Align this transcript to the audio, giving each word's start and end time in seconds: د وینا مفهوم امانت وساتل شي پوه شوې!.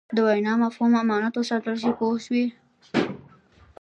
د 0.15 0.17
وینا 0.27 0.53
مفهوم 0.63 0.91
امانت 1.01 1.33
وساتل 1.37 1.75
شي 1.81 1.91
پوه 1.97 2.17
شوې!. 2.25 2.45